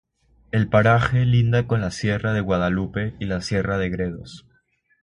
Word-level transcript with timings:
El 0.51 0.67
paraje 0.67 1.25
linda 1.27 1.67
con 1.67 1.79
la 1.79 1.91
sierra 1.91 2.33
de 2.33 2.41
Guadalupe 2.41 3.13
y 3.19 3.25
la 3.25 3.39
sierra 3.41 3.77
de 3.77 3.91
Gredos. 3.91 4.47